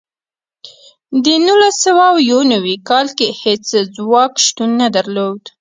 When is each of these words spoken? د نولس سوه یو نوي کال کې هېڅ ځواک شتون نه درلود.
د 1.23 1.25
نولس 1.45 1.75
سوه 1.85 2.05
یو 2.31 2.39
نوي 2.53 2.75
کال 2.89 3.07
کې 3.17 3.27
هېڅ 3.41 3.65
ځواک 3.95 4.33
شتون 4.45 4.69
نه 4.81 4.87
درلود. 4.95 5.41